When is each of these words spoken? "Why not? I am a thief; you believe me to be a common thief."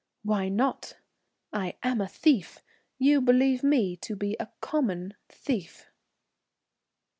"Why 0.23 0.49
not? 0.49 0.97
I 1.53 1.77
am 1.83 2.01
a 2.01 2.07
thief; 2.07 2.63
you 2.97 3.21
believe 3.21 3.61
me 3.63 3.95
to 3.97 4.15
be 4.15 4.35
a 4.39 4.49
common 4.59 5.13
thief." 5.29 5.91